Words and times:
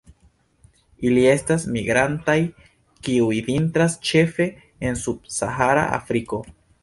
Ili 1.09 1.25
estas 1.33 1.65
migrantaj, 1.75 2.37
kiuj 3.07 3.37
vintras 3.51 3.99
ĉefe 4.11 4.49
en 4.89 4.97
subsahara 5.05 5.85
Afriko. 6.01 6.41